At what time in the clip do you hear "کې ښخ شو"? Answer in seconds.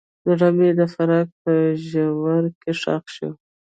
2.61-3.29